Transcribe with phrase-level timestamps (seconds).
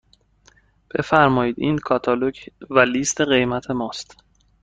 [0.95, 2.35] بفرمایید این کاتالوگ
[2.69, 4.17] و لیست قیمت ماست.